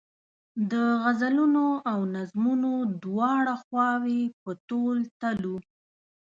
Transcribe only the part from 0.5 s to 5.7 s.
د غزلونو او نظمونو دواړه خواوې په تول تلو.